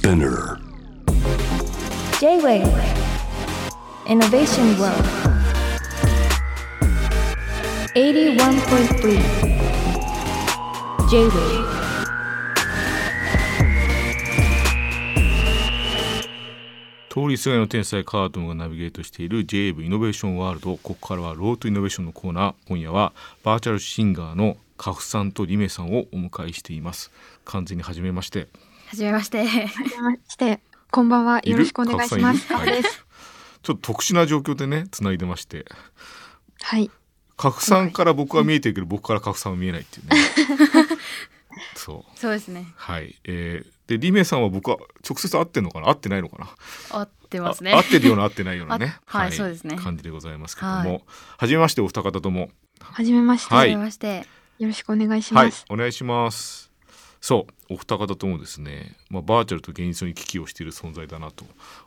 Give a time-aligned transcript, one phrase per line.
[0.00, 0.56] Spinner.
[2.18, 2.64] J-Wave.
[4.06, 5.04] Innovation World.
[7.94, 9.20] 81.3
[11.10, 11.66] J-Wave.
[17.10, 22.54] 通りすがりの天才カートンがナビゲートしている JAV イノベーションワールドここからはロートイノベーションのコーナー。
[22.68, 23.12] 今夜は
[23.44, 27.12] バーチャルシンガーの花譜さんと理芽さんをお迎えしています。
[27.44, 28.48] 完全に初めまして
[28.90, 29.44] はじめまして。
[29.46, 30.58] はじめまして、
[30.90, 31.40] こんばんは。
[31.44, 32.48] よろしくお願いします。
[32.48, 32.82] カフさんい。
[32.82, 32.90] ちょっ
[33.62, 35.64] と特殊な状況でね繋いでまして
[36.62, 36.90] はい。
[37.36, 40.16] カフさんから僕は見えてるけど僕からカフさんは見えないっていうね
[41.76, 42.66] そうそうですね。
[42.74, 45.86] はい、えー、でリメさんは僕は直接会ってんのかな？
[45.86, 46.38] 会ってないのか
[46.90, 46.98] な？
[46.98, 47.72] 合ってますね。
[47.72, 51.04] あ合ってるような合ってないようなね あはいそうですね感じでございますけども、はい
[51.38, 53.54] 初めましてお二方ともはじめまして。
[53.54, 54.26] ははいじめまして。
[54.58, 55.64] よろしくお願いしはいます。
[55.70, 56.69] お願いします
[57.20, 61.44] そうお二方ともですね、まあ、バーチャルと現実の行き来をしている存在だなと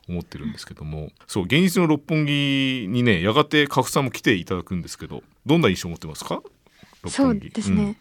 [0.07, 6.41] 思ってるんですけどもそう現実の六本木にねやがてカフさんも来ていただくんですけどどんな印象を持ってますか？
[7.01, 7.97] 六そうですね、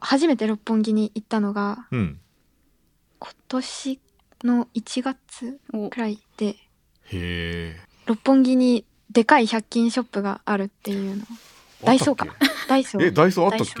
[0.00, 2.20] 初めて六本木に行ったのがうん、うん
[3.18, 4.00] 今年
[4.44, 6.56] の1月おくらいで、へ
[7.12, 11.24] え六本木にでかい100均ショップがあるっていうの。
[11.82, 12.26] ダイソーか。
[12.68, 13.00] ダイソー。
[13.00, 13.06] け？
[13.06, 13.52] えダイソー。
[13.52, 13.72] あったっけ？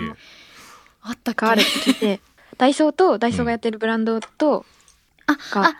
[1.02, 1.40] あったっけ？
[1.46, 2.20] があるって聞いて、
[2.58, 4.64] ダイソーとダイソーがやってるブランドと、
[5.26, 5.74] あ、があ、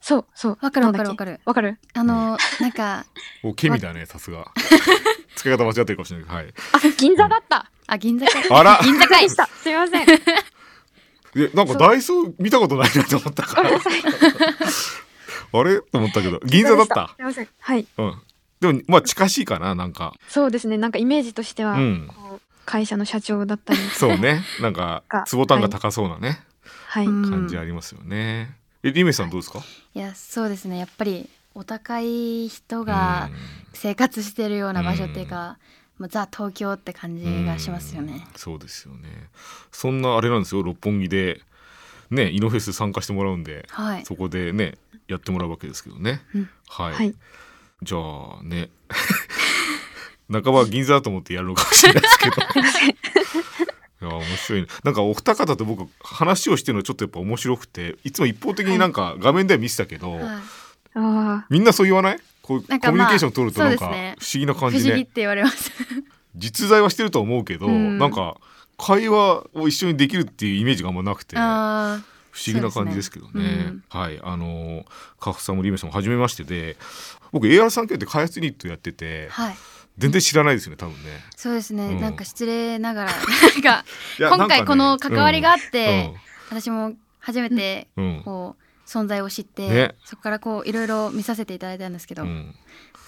[0.00, 0.58] そうそう。
[0.60, 1.78] わかるわなんだっけかるわかるわかる？
[1.94, 3.04] あの、なんか、
[3.42, 4.46] おケミだねさすが
[5.36, 7.70] 使い方間違ってるかもしれないはいあ、銀座だった。
[7.86, 8.32] あ、銀座か。
[8.50, 9.36] あら銀座かいでし。
[9.36, 9.46] た。
[9.46, 10.06] すいません。
[10.06, 15.80] でなんかダイソー見たことないなと思ったからあれ？
[15.80, 17.48] と思ったけど銀座だったすいません。
[17.58, 17.86] はい。
[17.98, 18.14] うん
[18.60, 20.78] でもまあ近しいかななんかそうですね。
[20.78, 24.42] なんかイメージとしては、うんこう会社の社長だったり、 そうね。
[24.60, 26.40] なんかが坪単が高そうなね、
[26.86, 27.06] はい。
[27.06, 27.30] うん。
[27.30, 28.56] 感じありますよね。
[28.82, 29.60] えリメさんどうですか、
[29.94, 30.78] いや、そうですね。
[30.78, 33.30] やっぱり、お高い人が
[33.72, 35.58] 生活してるような場所っていうか、
[35.98, 38.12] もうザ東京って感じがしますよね。
[38.12, 38.38] うん。
[38.38, 39.28] そうですよね。
[39.70, 40.62] そんなあれなんですよ。
[40.62, 41.40] 六本木で
[42.10, 44.04] ねイノフェス参加してもらうんで、はい。
[44.04, 44.74] そこでね
[45.06, 46.50] やってもらうわけですけどね、うん。
[46.68, 47.14] はい、はい。
[47.82, 48.70] じゃあね
[50.32, 52.36] 半ば銀座だと思ってやるのかもしれないですけど。
[54.02, 54.68] いや面白いね。
[54.82, 60.24] なんかお二方と僕話をしてるのちょっとやっぱ面白くていつも一方的になんか画面では見せたけど、はい。
[60.96, 62.18] あみんなそう言わない？
[62.42, 64.90] こうコミュニケーション取るとなんか不思議な不感じね。
[64.90, 65.70] 思議って言われます。
[66.36, 67.98] 実在はしてると思うけど、うん。
[67.98, 68.36] なんか
[68.76, 72.02] 会話を一緒にできるっていうイメージがあんまなくて不あ
[72.46, 73.42] 思議な感じですけどね。
[73.42, 73.48] ね。
[73.68, 73.84] うん。
[73.88, 74.20] はい。
[74.22, 74.84] あのー
[75.20, 76.76] カフさんもリメさんも初めましてで
[77.32, 79.56] 僕 AR3K って開発ユニットやっててあ、はい。
[79.98, 83.84] 全然知らないですよね多分ねそうですね、うんなんか失礼ながら なんか
[84.18, 92.54] 今回この関わりがあって、うん私も初めてうんこう存在を知って、ねそこからこういろいろ見させていただいたんですけど、うん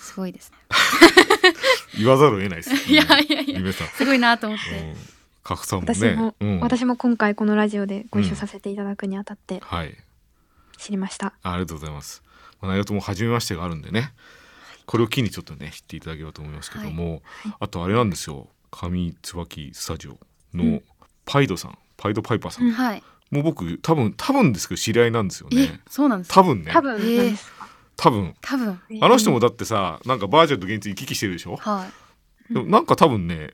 [0.01, 0.59] すごいですね
[1.99, 2.71] 言わざるを得ないです。
[2.91, 3.73] いやいやいや。
[3.73, 4.97] すごいなと思って、うん。
[5.43, 6.15] カフさんも私ね。
[6.15, 9.97] も、うん、私も今回このラジオでご一緒させていただくにあたってはい。
[10.79, 11.35] 知りました。
[11.43, 12.23] あありがとうございます。
[12.61, 14.13] まあ、何事も初めましてがあるんでね。
[14.87, 17.23] これを機にちょっとね知っていただければと思いますけども、
[17.61, 18.49] あとあれなんですよ。
[18.71, 20.19] 上椿スタジオ
[20.55, 20.81] の
[21.25, 22.71] パイドさん、パイドパイパーさん。
[22.71, 25.81] はいもう僕多分多分ですけど知り合いなんですよえね。
[25.89, 26.35] そうなんですか？
[26.35, 26.73] 多分ね。
[26.73, 27.69] 多分なんですか。
[27.97, 28.35] 多分。
[28.41, 31.57] 多分あの人もだってさ、なんかバーチャルと現実行き来してるでしょ？
[31.57, 31.89] は
[32.51, 33.51] いでもなんか多分ね、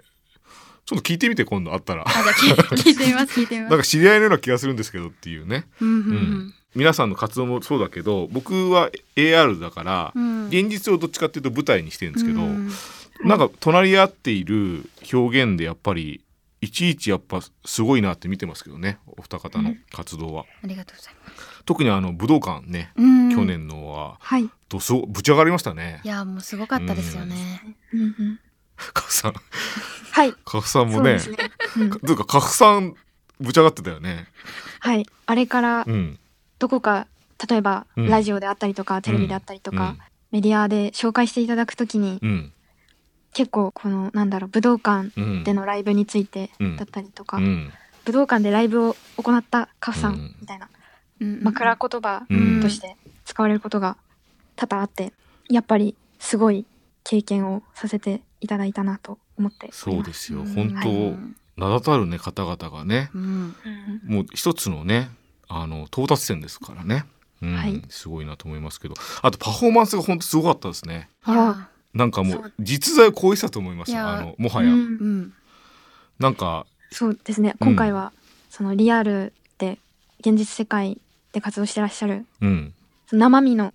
[0.85, 2.05] ちょっと聞いてみて今度会ったら。
[2.77, 3.71] 聞いてみます聞いてみます。
[3.71, 5.67] なんか知り合いのような気がするんですけどっていうね。
[5.81, 6.55] うんうんうん。
[6.75, 10.47] 皆さんの活動もそうだけど僕は AR だから、うん。
[10.49, 12.71] 現実をどっちかっていうと舞台にしてるんですけど、うん
[13.25, 16.23] なんか隣り合っている表現でやっぱり
[16.61, 18.99] いちいちやっぱすごいなって見てますけどね。
[19.07, 21.63] お二方の活動は、ありがとうございます。
[21.65, 23.31] 特にあの武道館ね、うん。
[23.35, 24.17] 去年のは。
[24.21, 24.49] はい。
[24.69, 26.01] どすごぶち上がりましたね。
[26.05, 28.01] いやもうすごかったですよね、うん。
[28.01, 28.41] うん
[28.77, 29.35] カフさん
[30.13, 30.35] はい。
[30.45, 31.35] カフさんもねそう
[32.01, 32.95] というかカフさん
[33.41, 34.27] ぶち上がってたよね。
[34.81, 35.07] はい。
[35.27, 36.19] あれからうん。
[36.59, 37.07] どこか
[37.49, 38.09] 例えばうん。
[38.09, 39.99] ラジオであったりとか、テレビであったりとか、うん。
[40.31, 42.53] メディアで紹介していただくときに、うん。
[43.33, 45.45] 結構このなんだろう武道館うん。
[45.45, 46.77] でのライブについてうん。
[46.77, 47.73] だったりとか、うん。
[48.05, 50.15] 武道館でライブを行ったカフさうん。
[50.17, 50.69] んみたいな
[51.21, 53.97] 枕言葉うんとして使われることが
[54.57, 55.13] 多々あって
[55.49, 56.67] やっぱりすごい
[57.05, 60.41] 経験をさせていただいたなと思ってそうですよ。
[60.41, 60.47] うん。
[60.55, 63.11] 本当、うん名だたるね方々がね。
[63.15, 63.23] うん。
[63.23, 63.55] うん
[64.05, 65.11] もう一つのね
[65.49, 67.05] あの到達点ですからね、
[67.43, 67.55] うん。
[67.55, 67.83] はい。
[67.91, 68.95] すごいなと思いますけど。
[69.21, 71.11] あとパフォーマンスが本当すごかったですね。
[71.93, 72.43] なんかもそう。
[72.47, 73.91] う実在を超えてたと思います。
[73.93, 74.79] いやあのもはや、うん。
[74.79, 75.33] うん
[76.19, 77.55] なんかそうですね。
[77.61, 78.13] 今回は
[78.49, 79.79] そのリアルで
[80.21, 80.99] 現実世界
[81.33, 82.75] で活動してらっしゃるうん。
[83.11, 83.75] 生身の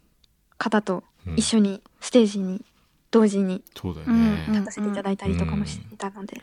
[0.57, 1.35] 方とうん。
[1.35, 2.63] 一緒にステージに
[3.11, 3.63] 同時に。
[3.75, 6.41] そうだよね、うん立たせていただいたりとかもしてたので、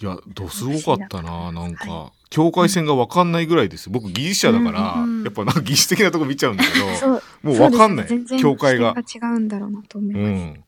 [0.00, 3.90] いやどすごかったななんか、は境界線が分かんないぐらいです。
[3.90, 7.08] 僕技術者だから、うんうんやっぱなんか技術的なとこ見ちゃうんだけど
[7.42, 8.24] もう分かんない、ね。
[8.40, 8.94] 境界が。
[8.98, 10.64] 違うんだろうなと思います、うん、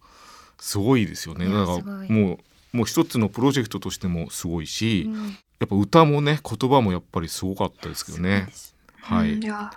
[0.59, 1.45] すごいですよね。
[1.47, 1.67] だから
[2.09, 2.39] も
[2.73, 5.37] うもう一つのプロジェクトとしてもすごいし、うん。
[5.59, 8.49] やっぱ歌もね言葉もやっぱりすごかったですけどね。
[9.01, 9.71] はい、うんいや。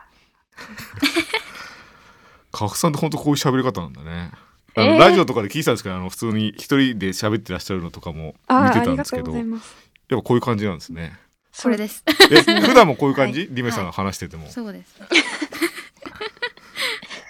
[2.52, 4.32] カフさんって本当こういう喋り方なんだね
[4.76, 5.00] あの、えー。
[5.00, 9.46] ラジオとかで聞いてたんですけどあの普通に一人で喋ってらっしゃるのとかも見てたんですけどやっ
[10.10, 11.18] ぱこういう感じなんですね。
[11.52, 12.04] それです。
[12.32, 13.50] え普段もこういう感じ、はい。
[13.52, 14.96] リメさんが話してても、そうです。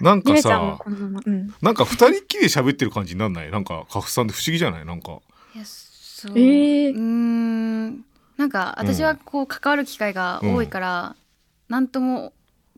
[0.01, 1.53] なんかさうん。
[1.62, 3.51] なんか二人っきりで喋ってる感じになんない？
[3.51, 4.86] なんかカフさんって不思議じゃない？
[4.86, 5.19] なんか。
[5.56, 6.94] いやそう、えー。
[6.94, 8.06] うーん。
[8.38, 11.15] なんか私はこう関わる機会が多いから、
[11.68, 12.31] なんとも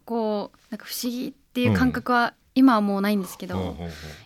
[0.06, 3.78] こうなんか不思議っていう感覚は今はもうないんですけど、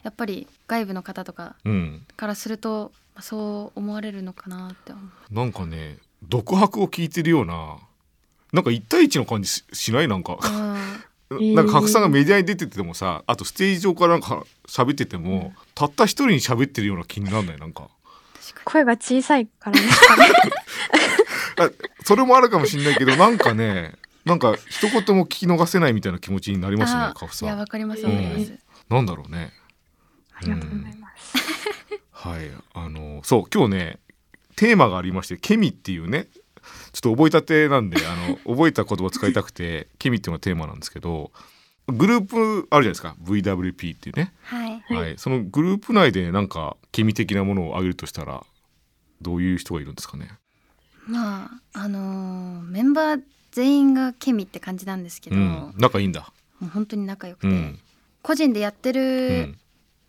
[0.03, 2.05] やっぱり外部の方とかうん。
[2.17, 5.33] からするとまあそう思われるのかなって思う。
[5.33, 7.77] なんかね独白を聞いてるような
[8.51, 10.07] なんか一対一の感じししない？
[10.07, 10.37] なんか。
[10.41, 11.05] あー
[11.55, 17.57] なんか格さんがメディアに出ててもさあとステージ上からなんか喋ってても、たった一人に喋ってるような気になんない？
[17.59, 17.89] なんか。
[18.63, 20.23] 声が小さいからですかね。
[21.57, 21.69] あ
[22.03, 23.93] それもあるかもしれないけどなんかね
[24.25, 27.49] なんか一言も聞き逃せないみたいな気持ちになりますねあカフさん。
[27.49, 28.53] いやわかりますわかります。
[28.89, 29.53] なんだろうね。
[30.33, 31.37] ありがとうございます、
[32.11, 32.51] はい。
[32.73, 33.99] あのそう今日ね
[34.55, 36.27] テーマがありましてケミっていうね
[36.91, 41.31] ちょっと覚えたてなんであの 覚えた言葉使いたくてケミっていうのがテーマなんですけど
[41.87, 43.15] グループあるじゃないですか。
[43.21, 44.71] VWP っていうね、はい。
[44.71, 44.95] はい。
[44.95, 48.43] はい、そのグループ内でなんかケミ的なものを挙げるとしたら
[49.21, 50.31] どういう人がいるんですかね
[51.07, 53.21] まああのーメンバー
[53.51, 55.47] 全員がケミって感じなんですけど、うん。
[55.47, 56.31] も仲いいんだ。
[56.61, 57.79] う本当に仲良くて、うん。
[58.21, 59.57] 個人でやってうるん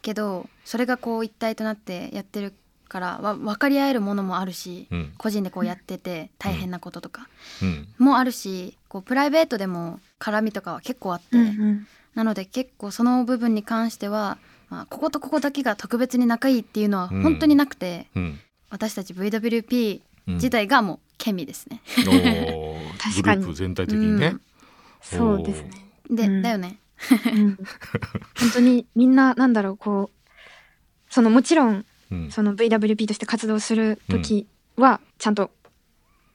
[0.02, 2.54] けど、それがこう一体となってやってる
[2.88, 5.12] からわ分かり合えるものもあるし、うん。
[5.16, 7.28] 個人でこうやってて大変なこととか
[7.62, 7.88] うん。
[7.98, 11.86] もあるしこうプライベートでも絡みとかは結構あって、うんうん。
[12.14, 14.38] なので結構その部分に関しては、
[14.70, 18.40] まあ、こことここだけが特別に仲いいっていうのは本当になくて、うん。
[18.70, 21.80] 私たち VWP うん自体がもうケミですね。
[22.06, 22.92] おー。
[22.92, 23.42] グ確かに。
[23.42, 24.36] ループ全体的にね、
[25.00, 25.70] そうですね。
[26.10, 26.42] で、うん。
[26.42, 26.78] だよね。
[27.32, 27.56] うん。
[27.56, 30.32] 本当にみんななんだろうこう
[31.10, 32.30] そのもちろんうん。
[32.30, 34.46] その VWP として活動する時
[34.76, 35.50] はちゃんと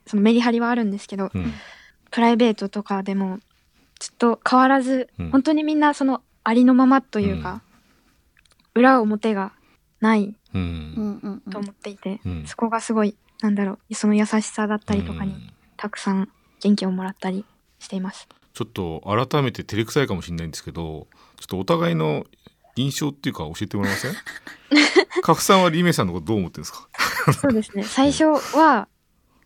[0.05, 1.53] そのメリハリはあるんですけど、うん。
[2.11, 3.39] プライベートとかでも
[3.99, 5.31] ずっと変わらず、うん。
[5.31, 7.61] 本当にみんなそのありのままというか、
[8.75, 9.53] 裏表が
[10.01, 10.61] ないうん。
[10.61, 11.51] うんうんうん。
[11.51, 12.43] と思っていて、うん。
[12.45, 13.95] そこがすごいなんだろう。
[13.95, 15.49] その優しさだったりとかにうん。
[15.77, 16.29] たくさん
[16.61, 17.43] 元気をもらったり
[17.79, 18.27] しています。
[18.53, 21.07] ちょっと改めて照れくさいかもしれないんですけど
[21.39, 22.25] ちょっとお互いの
[22.75, 24.13] 印象っていうか教えてもらえません？
[25.23, 26.87] カフさんはリメさんのことどう思ってるんですか？
[27.33, 27.83] そうですね。
[27.83, 28.87] 最初は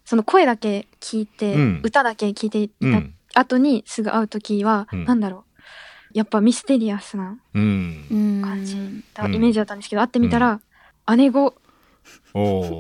[0.06, 1.82] その声だけ聞いて、うん。
[1.84, 3.16] 歌だけ聞いていたうん。
[3.34, 5.06] 後にすぐ会う時は、うん。
[5.06, 5.62] なんだろう。
[6.14, 8.76] やっぱミステリアスな感じ
[9.14, 9.36] だ、うん。
[9.36, 10.62] イメージだったんですけど会ってみたら、
[11.16, 11.54] 姉子おー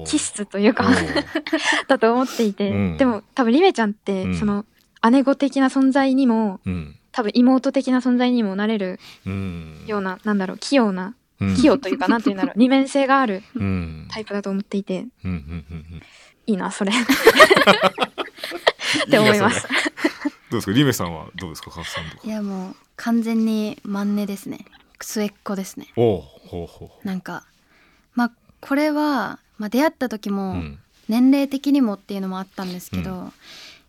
[0.05, 0.89] 気質というか
[1.87, 2.97] だと思っていて、うん。
[2.97, 4.35] でも多分リメちゃんって、うん。
[4.35, 4.65] その
[5.11, 6.95] 姉子的な存在にもうん。
[7.11, 9.83] 多分妹的な存在にもなれるうん。
[9.87, 11.55] ような、なんだろう器用なうん。
[11.55, 14.07] 器用というかなんていうんだろう 二面性があるうん。
[14.09, 15.37] タイプだと思っていてうんうん
[15.69, 16.01] うんうん。
[16.47, 16.91] いいなそれ。
[19.05, 19.67] って思います。
[20.51, 22.21] どうですかリメさんはどうですかカフさんとか。
[22.25, 24.65] いやもう完全にマンネですね。
[25.01, 25.87] 末っ子ですね。
[25.95, 27.43] おおほうほなんかまあ
[28.67, 30.79] これは、まあ、出会った時うもうん。
[31.07, 33.31] 年齢的にもっていうのもあったんですけど、う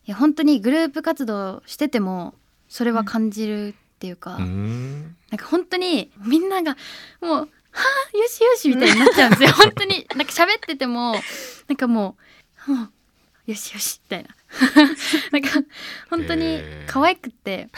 [0.07, 2.35] いや本当にグループ活動してても
[2.69, 5.17] それは感じるっていうか、うーん。
[5.31, 6.77] なんか本当にみんなが
[7.23, 7.33] もう
[7.73, 9.53] 「はあよしよし」みたいになっちゃうんですよ。
[9.57, 11.15] 本当になんか喋ってても
[11.69, 12.17] なんかも
[12.69, 12.83] う「も
[13.47, 14.29] うよしよし」みたいな
[15.33, 15.49] なんか
[16.11, 17.71] 本当に可愛くって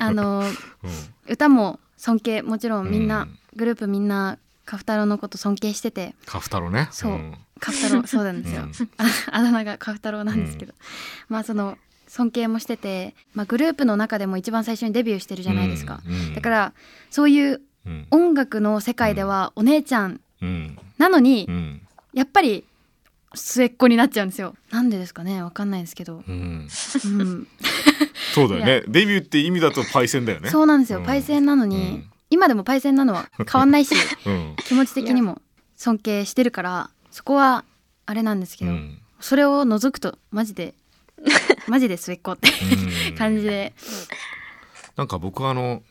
[0.00, 0.40] あの
[0.82, 0.90] うん。
[1.28, 3.38] 歌も尊敬もちろんみんな、うん。
[3.54, 4.36] グループみんな
[4.70, 6.14] カフ太郎のこと尊敬してて。
[6.26, 6.86] カフ太郎ね。
[6.92, 7.12] そう。
[7.14, 7.36] ん。
[7.58, 8.72] カフ太郎そうなんですよ、うん。
[8.98, 9.04] あ
[9.36, 10.74] あだ名がカフ太郎なんですけど、
[11.28, 16.02] まあその尊敬もしてて、まあ、グループの中でも一番最初にデビューしてるじゃないですか、
[16.36, 16.72] だから
[17.10, 18.06] そういううん。
[18.12, 20.78] 音楽の世界ではお姉ちゃんうん。
[20.98, 21.80] なのにうん。
[22.14, 22.64] やっぱり
[23.34, 24.54] 末っ子になっちゃうんですよ。
[24.70, 25.42] なんでですかね？
[25.42, 26.34] わかんないですけど、うん。
[26.34, 27.48] うん、
[28.34, 30.50] そうだよ いねデビューって意味だとパイセンだよね。
[30.50, 31.06] そうなんですよ、うん。
[31.06, 32.09] パイセンなのに、うん
[32.40, 33.94] 今でもパイセンなのは 変わんないし
[34.24, 34.56] うん。
[34.66, 35.42] 気持ち的にも
[35.76, 37.66] 尊敬してるからそこは
[38.06, 38.98] あれなんですけど、うん。
[39.20, 40.72] それを除くとマジで
[41.68, 42.48] マジで末っ子って
[43.10, 43.16] うん。
[43.16, 43.74] 感じで、
[44.96, 45.82] なんか僕はあの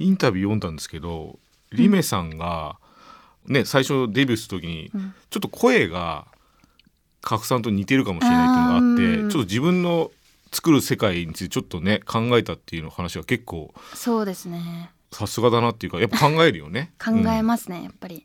[0.00, 1.38] インタビュー読んだんですけど
[1.70, 2.76] リメさんが、
[3.46, 5.14] ね最初デビューする時にうん。
[5.30, 6.26] ちょっと声が
[7.20, 10.10] カフさんと似てるかもしれないっていうのがあってちょっと自分の
[10.50, 16.92] 作る世界についてちょっとね考えたっていうの話が結構そうですねさすがだなっていうかやっぱ考えるよね。
[17.02, 18.16] 考えますね、やっぱり。
[18.16, 18.22] うん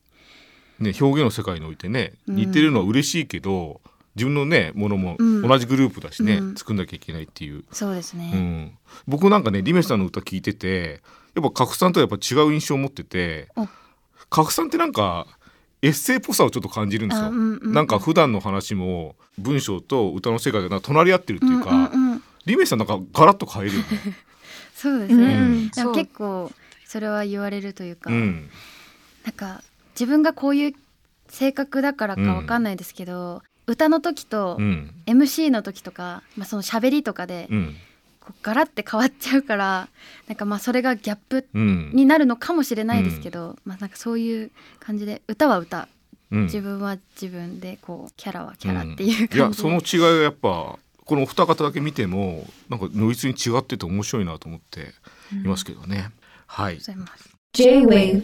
[0.80, 2.36] ね表現の世界においてねうん。
[2.38, 3.82] 似てるのは嬉しいけど、
[4.16, 5.42] 自分のねものもうん。
[5.42, 6.56] 同じグループだしね、うん。
[6.56, 8.72] 作んなきゃいけないっていう、そうですね、うん、
[9.08, 11.02] 僕なんかねリメさんの歌聞いてて
[11.36, 13.68] やっぱカフさんとはやっぱ違う印象を持っててお。
[14.30, 15.28] カフさんってなんか
[15.82, 17.28] エッセイっぽさをちょっと感じるんですよ。
[17.28, 22.24] あうんうんなんか普段の話も文章と歌の世界がなんか隣り合ってるっていうか、うんうんうん。
[22.46, 23.88] リメさんなんかガラッと変えるよね。
[24.76, 25.94] そうですね、うん。
[25.94, 26.52] 結構
[26.90, 28.50] それは言われるというか、うん、
[29.24, 30.74] なんか自分がこういう
[31.28, 34.92] 性格だからかわかんないですけど、歌の時とうん。
[35.06, 37.76] MC の時とか、まあ、その喋りとかでうん。
[38.20, 39.88] こうガラッて変わっちゃうから
[40.28, 41.92] なんかまあそれがギャップうん。
[41.94, 45.88] になるのかもしれないですけど、まあなんかそういう感じで歌は歌。
[46.32, 46.44] うん。
[46.46, 54.94] 自分は自分でこうキャラはキャラっていう感じで、いやその違いがやっぱこのお二方だけ見てもなんか如実に違ってて面白いなと思って
[55.34, 56.10] いますけどね。
[56.50, 57.30] はいございます。
[57.54, 58.24] J-Wave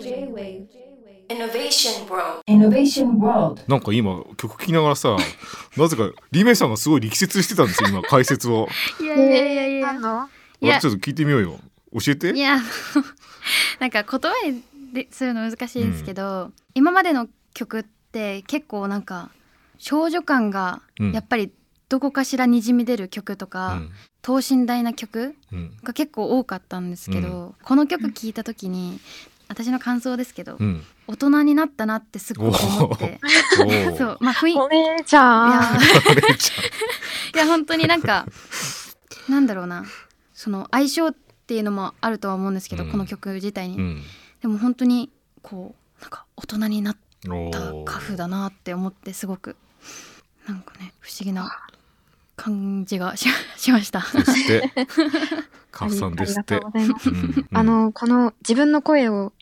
[1.30, 5.16] Innovation World Innovation World なんか今曲聴きながらさ
[5.78, 8.68] なぜかリメさんがすごい力説してたんですよ今解説を。
[9.00, 10.30] いやいやいやいや何の
[10.60, 11.60] いやちょっと聞いてみようよ。
[12.00, 12.32] 教えて。
[12.32, 12.60] いや
[13.80, 14.64] なんか言葉に
[14.94, 19.30] でするの難しいですけど、今までの曲って結構なんか
[19.78, 21.52] 少女感がうんやっぱり
[21.96, 23.82] どこかしらにじみ出る曲とか、
[24.22, 25.78] 等身大な曲うん。
[25.82, 29.00] が結構多かったんですけど、この曲聴いた時に
[29.48, 30.68] 私の感想ですけど、うん。
[30.68, 30.84] うん。
[31.08, 33.22] 大人になったなってすごく思って。
[33.98, 35.80] そうまあ雰囲お姉ちいゃん。
[37.34, 38.26] いや 本当になんか
[39.30, 39.86] なんだろうな。
[40.34, 41.16] その相性っ
[41.48, 42.92] ていうのもあるとは思うんですけど、うん。
[42.92, 44.04] この曲自体に、
[44.42, 45.10] でも本当に
[45.42, 46.98] こうなんか大人になっ
[47.30, 47.84] おたー。
[47.86, 49.56] カフだなって思ってすごく。
[50.48, 51.66] なんかね不思議な
[52.36, 53.28] 感じがし
[53.58, 54.00] しました。
[54.00, 54.72] ですって。
[55.72, 56.72] カフさんですってありがとう。
[56.72, 57.10] ございます。
[57.10, 59.34] うんあ、のこの自分の声を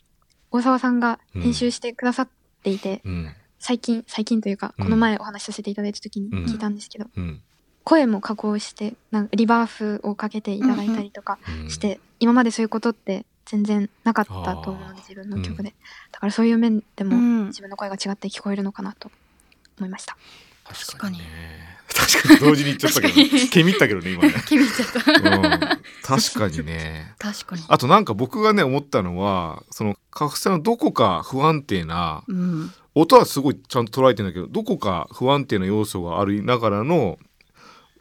[0.50, 2.28] 大沢さんが編集してくださっ
[2.62, 7.40] ていて、うん最近最近というかうんこの前お話しさせていただいた時にうん聞いたんですけど、うん
[7.82, 15.74] 声も加工してなんかリバーフをかけていただいたりとかうんして、今までそういうことって全然なかったと思うんで自分の曲で、
[16.10, 19.10] だからそういう面でもうん自分の声が違って聞こえるのかなと
[19.78, 20.16] 思いました。
[20.64, 21.24] 確かにね。
[21.94, 24.30] 確かに同時に言っちゃったけど、確かにケミったけどね今ね。
[24.46, 25.12] 響いちゃった。
[25.12, 25.50] うん
[26.02, 27.14] 確かにね。
[27.18, 27.62] 確かに。
[27.68, 32.72] あとなんか僕がね思ったのはそのカフさんのどこか不安定なうん。
[32.96, 37.18] 音はすごいちゃんと捉えてんだけどどこか不安定な要素がありながらの、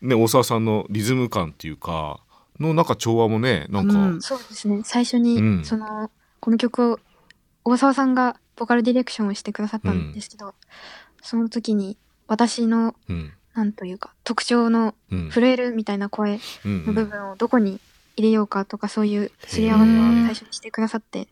[0.02, 2.20] ね、大沢さんのリズム感っていうか
[2.60, 7.00] のなんか調和もねなんか、うんそうですね最初に、うんそのこの曲を
[7.64, 10.54] 大沢さんがボーカルディレクションをしてくださったんですけど、
[11.22, 13.34] その時に私のうん。
[13.54, 15.30] なんというか特徴のうん。
[15.32, 17.80] 震えるみたいな声うんの部分をどこに
[18.18, 21.28] 入れようかとかそういうすり合わせを最初にしてくださって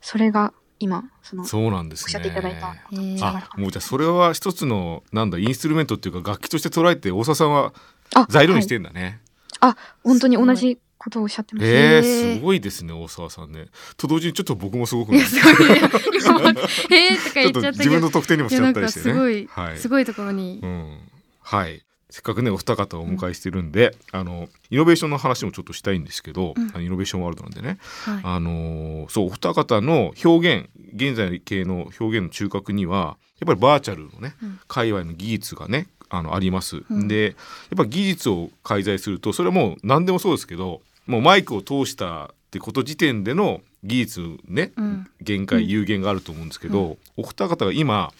[0.00, 2.04] それが今そのそうなんですね。
[2.06, 7.72] おっしゃっていただいたえーあもうじゃあそれは一つのなんだインストゥルメントっていうか楽器として捉えて大沢さんは
[8.14, 9.20] あ材料にしてはいんだね。
[9.60, 13.66] あ本当に同じことをおっしゃってます、えー、すごいですね大沢さんね。
[13.96, 15.20] と同時にちょっと僕もすごくねい？
[15.20, 15.54] やすごい。
[15.68, 17.70] えーとか言っちゃった。
[17.72, 19.02] 自分の得点にもしちゃったりしてね。
[19.02, 20.66] すごい、はいすごいところにう。
[20.66, 20.98] ん、
[21.40, 28.20] はいせっかくねお二方をお迎えしてるんで、あのイノベーションの話もちょっとしたいんですけど、うんイノベーションワールドなんでね、はい。
[28.22, 37.34] あのーそうお二方の表現現在系の表現の中核にはやっぱりバーチャルのね、うん界隈の技術がねあのあります、うんでやっ
[37.76, 45.10] ぱ技術を介在するとそれはもう何でもそうですけどもうマイクを通したってこと時点での技術ね、うん。
[45.20, 48.12] 限界有限があると思うんですけど、お二方が今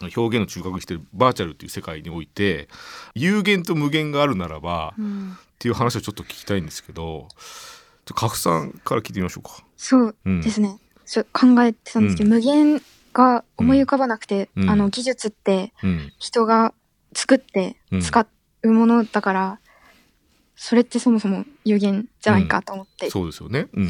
[0.00, 2.68] 表現の中核にしてるバーチャルっていう世界において
[3.14, 5.36] 有限と無限があるならば、っうん。
[5.58, 7.28] ていう話をちょっと聞きたいんですけど
[8.04, 9.64] ちょカフさんから聞いてみましょうか。
[9.76, 10.40] そううん。
[10.42, 12.82] ですね、そう考えてたんですけど、無限
[13.14, 14.68] が思い浮かばなくて、うん。
[14.68, 16.12] あの技術ってうん。
[16.18, 16.74] 人が
[17.14, 18.00] 作ってうん。
[18.02, 18.26] 使
[18.62, 19.60] うものだから、
[20.56, 23.68] それってそもそも有限じゃないかと思って、そうですよね。
[23.72, 23.88] うん。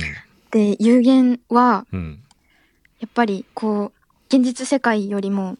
[0.50, 2.20] で有限はうん。
[3.00, 5.56] やっぱりこう現実世界よりも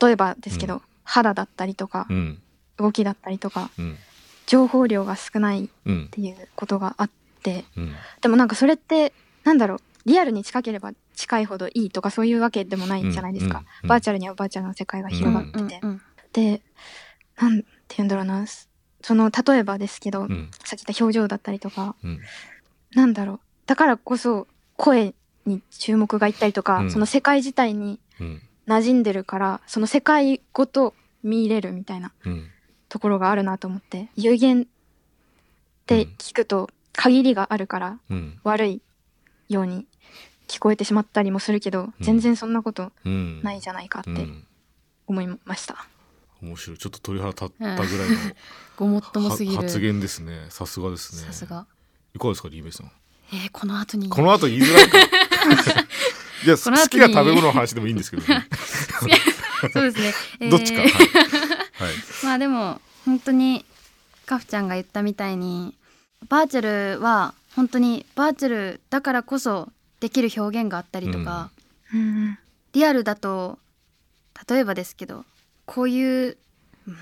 [0.00, 0.80] 例えばですけど、うん。
[1.04, 2.42] 肌だったりとかうん。
[2.78, 3.96] 動きだったりとかうん。
[4.46, 7.10] 情報量が少ないっうんていうことがあっ
[7.42, 7.92] てうん。
[8.20, 9.12] でもなんかそれって
[9.44, 16.02] なんだろうリアルに近ければ近いほどいいとかそういうわけでもないじゃないですか、うんうんバーチャルにはバーチャルの世界が広がってて、うんうん。
[16.32, 16.62] で
[17.36, 18.46] なんて言うんだろうな
[19.02, 20.50] その例えばですけど、うん。
[20.64, 22.20] さっき言った表情だったりとかうん。
[22.94, 23.40] なんだろう。
[23.66, 25.14] だからこそ声
[25.46, 26.90] に注目がいったりとか、うん。
[26.90, 28.42] その世界自体にうん。
[28.66, 30.94] 馴染んでるからその世界ごと
[31.24, 32.48] 見れるみたいなうん。
[32.88, 34.66] ところがあるなと思って有限っ
[35.86, 38.38] て聞くと限りがあるからうん。
[38.44, 38.82] 悪い
[39.48, 39.86] ように
[40.48, 43.42] 聞こえてしまったりもするけど、全然そんなことうん。
[43.42, 44.46] ないじゃないかってうん。
[45.08, 45.86] 思いました。
[46.42, 46.78] 面白い。
[46.78, 48.16] ちょっと鳥肌立ったぐらいの
[48.76, 49.56] ごもっともすぎる。
[49.56, 50.46] は発言ですね。
[50.50, 51.22] さすがですね。
[51.22, 51.66] さすが。
[52.14, 52.90] いかがですかリーベイさん？
[53.32, 54.08] えー、この後に。
[54.08, 54.98] この後言いづらいか。
[56.44, 58.48] いや好きな食べ物の話でもいいんですけどね。
[59.72, 60.50] そうですね、えー。
[60.50, 60.80] どっちか。
[60.80, 61.94] はい、はい。
[62.24, 63.64] まあでも本当に
[64.26, 65.76] カフちゃんが言ったみたいに
[66.28, 69.70] バーチャルは本当にバーチャルだからこそ
[70.00, 71.50] できる表現があったりとか、
[71.94, 72.38] うん。
[72.72, 73.58] リアルだと
[74.48, 75.24] 例えばですけど
[75.66, 76.36] こういう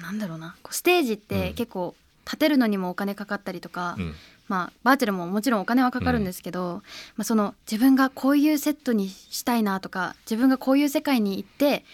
[0.02, 0.56] なんだろうな。
[0.62, 1.54] こうステージってうん。
[1.54, 4.14] 結構立てるのにもお金かかったりとか、うん。
[4.48, 6.82] まあバーチャルももちろんお金はかかるんですけど、
[7.16, 11.84] まあ、その自分がこういうセットにしたいなとか自分がこういう世界に行って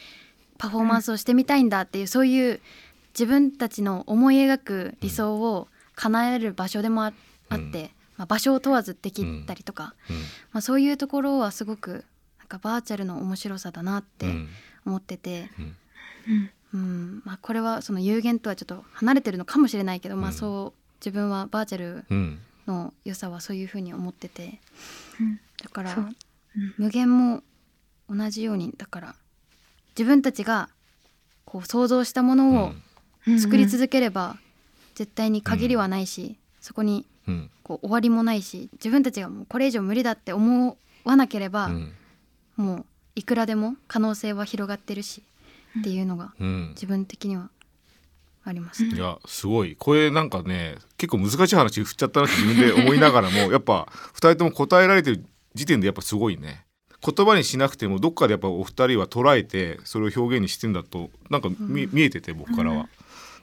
[0.59, 2.61] パフォーマンスをしてみたいんだっていう、そういう
[3.13, 7.13] 自分たちの思い描く理想を叶える場所でもあ
[7.49, 10.17] あって、まあ、場所を問わずできたりとか、うん。
[10.17, 10.23] ま
[10.59, 12.05] あ、そういうところはすごく
[12.39, 14.49] なんかバーチャルの面白さだなってうん。
[14.87, 15.77] 思ってて、うん
[16.77, 17.23] うん。
[17.25, 24.61] まあ、これはその有限とはちょっと離れてるのかもしれないけど、まあ、うんそう自分はバーチャルうんの良さはそういうふうに思ってて。
[25.21, 25.41] うん。
[25.63, 25.97] だから
[26.77, 27.43] 無限も
[28.09, 29.15] 同じようにだから
[29.99, 30.69] 自分たちが
[31.45, 32.73] こう想像したものを
[33.27, 33.41] うん。
[33.41, 34.37] 作り続ければ
[34.95, 37.51] 絶対に限りはないし、そこにうん。
[37.63, 41.93] こう終わりもないし自分たちがもうこれ以上無理だって思わなければ、うん。
[42.57, 45.23] もういくらでも可能性は広がってるし、
[45.81, 46.69] っていうのがうん。
[46.71, 47.51] 自分的には
[48.45, 49.75] あります、いやすごい。
[49.77, 56.65] これなんかね結構難しい話振っちゃったなって自分で思いながらも やっぱ2人とも答えられてる時点でやっぱすごいね。
[57.05, 62.89] 言葉にしなくてもどっかでやっぱお二人は捉えてそれを表現にしてんだとなんか見,、見えてて僕からは、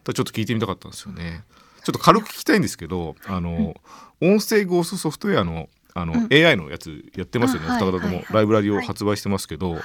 [0.04, 1.44] だちょっと聞いてみたかったんですよね。
[1.84, 3.76] ちょっと軽く聞きたいんですけどあの、
[4.22, 6.28] 音声ゴーストソフトウェアのあの、うん。
[6.32, 9.80] AI のやつやってますよね、お二方ともライブラリを発売してますけど、は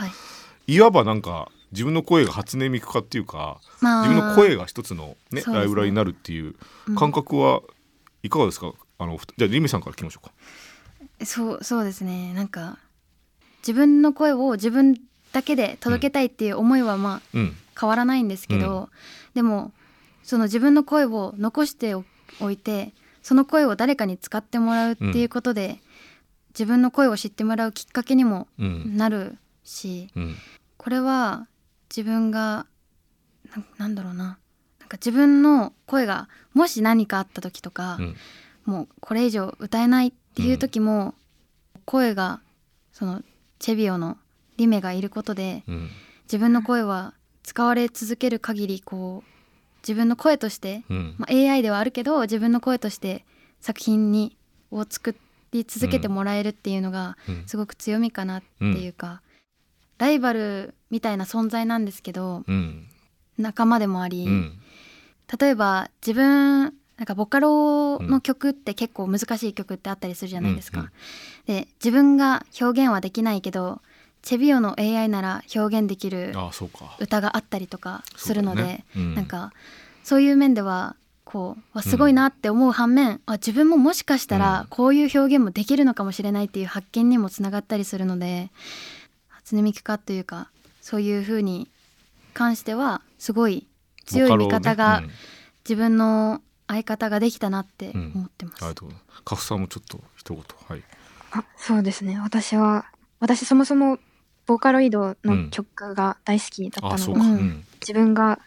[0.66, 0.74] い。
[0.74, 4.08] いわばなんか自分の声が初音ミク化っていうかまあ。
[4.08, 5.44] 自分の声が一つの、ねね。
[5.46, 6.54] ライブラリになるっていう
[6.88, 7.60] うん感覚は
[8.22, 10.32] いかがですか、あのふじゃあリミさんから聞きましょうか。
[11.24, 12.32] そうそうですね。
[12.34, 12.78] なんか
[13.58, 14.96] 自分の声を自分
[15.32, 17.56] だけで届けたいっていう思いはまあうん。
[17.80, 19.72] 変わらないんですけど、うでも
[20.24, 22.04] その自分の声を残してお
[22.40, 25.78] おいてその声を誰かに使ってもらうっていうことで、
[26.50, 28.96] 自分の声を知ってもらうきっかけにもうん。
[28.96, 30.34] なるし、うん。
[30.76, 31.46] これは
[31.90, 32.66] 自分が
[33.56, 34.38] ななんだろうな。
[34.80, 38.16] なんか自分の声がもし何かあった時とか、うん。
[38.64, 41.14] もうこれ以上歌えないっていう時も、
[41.84, 42.40] 声が
[42.92, 43.22] その
[43.58, 44.18] チェビオの
[44.58, 45.90] リメがいることでうん。
[46.24, 49.30] 自分の声は使われ続ける限りこう
[49.82, 51.14] 自分の声として、うん。
[51.18, 53.24] まあ、AI ではあるけど自分の声として
[53.60, 54.36] 作品に
[54.70, 55.16] を作
[55.52, 57.42] り続けてもらえるっていうのがうん。
[57.46, 59.22] すごく強みかなっていうか、
[59.98, 62.86] ライバルみたいな存在なんですけどうん。
[63.36, 64.58] 仲間でもあり、うん。
[65.38, 70.80] 例えば自分なんかボカロの曲って結構難しい曲ってあったりするじゃないですか。
[70.80, 70.92] うんうん
[71.46, 73.80] で自分が表現はできないけど
[74.20, 76.34] チェビオの AI なら表現できる。
[76.98, 78.84] 歌があったりとかするので、ね。
[78.96, 79.14] うん。
[79.14, 79.52] なんか
[80.04, 84.42] そういう面ではこうわすごいなって思う反面、あ自分ももしかしたうん。
[84.42, 88.50] らこういう表現もできるのかもしれないっていう発見にもつながったりするので
[89.48, 90.50] 初音ミク化というか
[90.82, 91.68] そういう風に
[92.34, 93.66] 関してはすごい
[94.04, 95.02] 強い味方が、
[95.64, 98.64] 自分の相方ができたなって思ってます。
[98.64, 98.74] うん。
[99.24, 100.82] カフさんもちょっと一言はい。
[101.32, 102.86] あそうですね私は
[103.20, 103.98] 私そもそも
[104.46, 107.20] ボーカロイドの曲が大好きだったので、うか。
[107.20, 108.38] ううんん自分が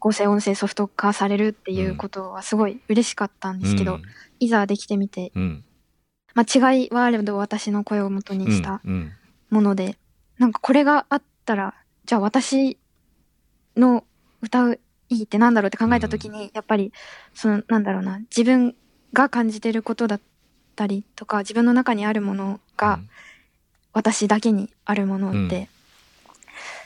[0.00, 4.02] 合成音声ソフト化されるっていうことはすごい嬉しかったんですけど、うん
[4.42, 5.64] いざできてみて、うん
[6.32, 9.12] まあ、違いはあれど私の声を元にしたうん
[9.50, 9.98] もので、
[10.40, 11.74] なんかこれがあったら
[12.06, 12.78] じゃあ私
[13.76, 14.04] の
[14.40, 16.92] 歌ういいってなんだろうって考えた時に、やっぱり
[17.34, 18.74] そのなんだろうな自分
[19.12, 20.20] が感じてることだっ
[20.76, 23.00] たりとか自分の中にあるものが
[23.92, 25.68] 私だけにあるものって、うん。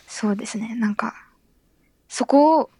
[0.08, 0.74] そうですね。
[0.74, 1.14] なんか
[2.08, 2.70] そこを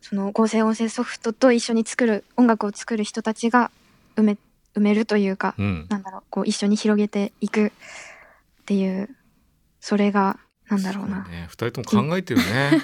[0.00, 3.70] その合成音声ソフトと一緒に作る音楽を作る人たちが
[4.16, 4.38] 埋め
[4.74, 5.86] 埋めるというか、うん。
[5.90, 7.70] なんだろうこう一緒に広げていくっ
[8.64, 9.10] ていう
[9.86, 11.22] それがなんだろうな。
[11.22, 11.46] ね。
[11.48, 12.82] 二人とも考えてるね。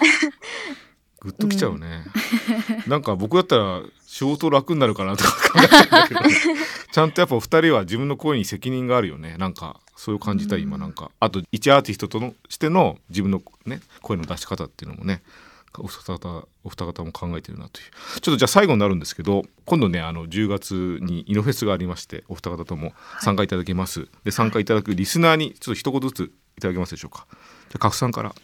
[1.19, 2.05] グッときちゃうね、
[2.89, 6.21] なんか僕だったら仕事楽になるかなとか考えちゃうんだけど
[6.93, 9.37] ちゃんとやっぱお二人は自分の声に責任があるよね。
[9.37, 11.11] なんかそういう感じた今なんか。
[11.19, 15.23] あと一アーティストとのしての自分のね声の出し方っていうのもね
[15.79, 18.21] お二方お二方も考えてるなという。
[18.21, 27.27] ちょっとじゃあ最後になるんですけど今度ねあの10月にイノフェスがありましてお二方とも参加いただけます、で参加いただくリスナーにちょっと一言ずついただけますでしょうか。
[27.71, 28.35] じゃあ賀来さんから。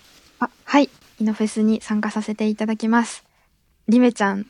[0.41, 0.89] あはい。
[1.21, 3.25] イノフェスに参加させていただきます。
[3.89, 4.47] りめちゃん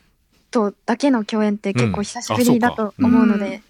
[0.51, 3.63] とだけの共演って結構久しぶりだと思うので、うん。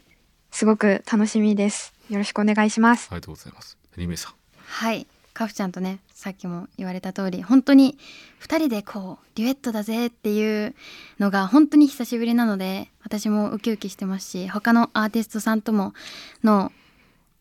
[0.51, 1.95] すごく楽しみです。
[2.11, 3.09] よろしくお願いします。
[3.11, 3.79] ありがとうございます。
[3.97, 4.33] リメイさん。
[4.67, 5.07] はい。
[5.35, 7.97] カフちゃんとねさっきも言われた通り本当に
[8.41, 10.75] 2人でこうデュエットだぜっていう
[11.21, 15.95] のが本当に久しぶりなので私もウキウキしてますし他のアーティストさんとも
[16.43, 16.73] の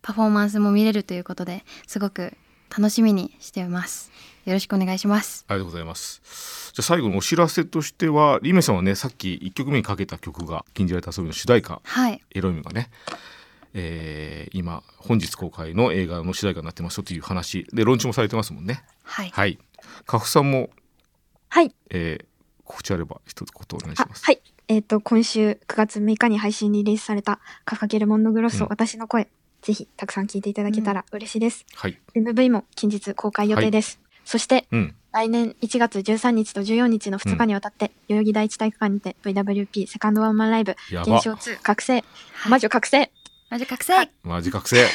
[0.04, 2.38] パフォーマンスも見れるということですごく
[2.70, 4.12] 楽しみにしています。
[4.46, 5.44] よろしくお願いします。
[5.48, 6.72] ありがとうございます。
[6.74, 12.22] じゃあ最後のお知らせとしては、リメさんはね、さっき1曲目にかけた曲が、禁じられた遊びの主題歌、はい。
[12.36, 12.90] エロイムがね、
[13.80, 18.84] えー今、本日公開の映画の主題歌になってますよという話で、ローンチもされてますもんね。
[19.04, 19.30] はい。
[19.30, 19.60] はい。
[20.06, 20.70] カフさんも、
[21.50, 21.74] はい。
[21.90, 22.26] えー
[22.68, 24.24] 告知あれば一つことお願いします。
[24.26, 24.42] あはい。
[24.68, 28.70] えっ、と今週9月6日に配信リリースされたカフカケルモンドグロッソ、うん。
[28.70, 29.30] 私の声
[29.62, 31.98] ぜひたくさん聞いていただけたら嬉しいです、はい。
[32.16, 34.96] MV も近日公開予定です、そしてうん。
[35.14, 41.94] 来年1月13日と14日の2日にわたって、代々木第一体育館にて VWP セカンドワンマンライブ現象2覚醒。
[41.94, 42.04] はい。
[42.50, 43.10] 魔女覚醒
[43.50, 43.94] マジ覚醒。
[43.94, 44.12] はい。
[44.24, 44.86] マジ覚醒。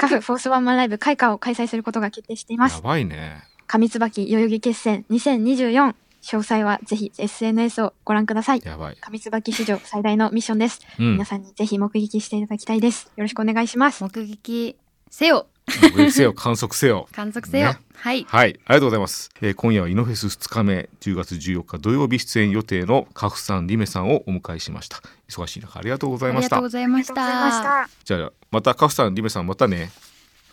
[0.00, 2.76] カフフォースワンマンライブ開花を開催することが決定しています。
[2.76, 3.42] やばいね。
[3.66, 8.62] 上椿代々木決戦2024詳細はぜひ SNS をご覧ください。
[8.64, 8.96] やばい。
[9.00, 11.12] 上椿史上最大のミッションです、うん。
[11.12, 11.24] 皆。
[11.24, 13.12] さんにぜひ目撃していただきたいです。
[13.16, 14.02] よろしくお願いします。
[14.02, 14.76] 目撃
[15.10, 15.46] せよ
[15.82, 17.08] 目撃せよ、観測せよ。
[17.12, 19.30] 観測せよ、ねはいはい、ありがとうございます。
[19.40, 25.02] えー今夜はイノフェス2日目、10月14日土曜日出演予定のカフさん、リメさんをお迎えしました。
[25.28, 26.68] 忙しい中、ありがとうございましたありがとうご。
[26.70, 29.90] ざいましたたじゃあ、またカフさん、リメさん、またね、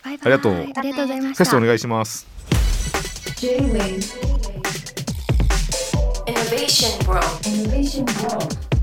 [0.04, 2.28] バイバイありがとうありがとうございましたフェスお願いします。
[3.38, 4.38] J-Wave
[6.28, 7.24] Innovation World.
[7.46, 8.77] Innovation World